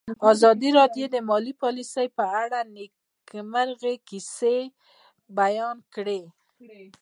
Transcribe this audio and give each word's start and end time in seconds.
ازادي 0.31 0.69
راډیو 0.79 1.05
د 1.11 1.15
مالي 1.29 1.53
پالیسي 1.61 2.07
په 2.17 2.23
اړه 2.41 2.47
د 2.65 2.71
نېکمرغۍ 2.75 3.95
کیسې 4.09 4.57
بیان 5.39 5.77
کړې. 5.93 6.21